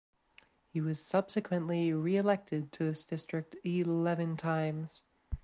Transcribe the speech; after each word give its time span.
He 0.73 0.81
was 0.81 0.99
subsequently 0.99 1.93
reelected 1.93 2.71
to 2.71 2.85
this 2.85 3.05
district 3.05 3.55
eleven 3.63 4.35
times. 4.35 5.03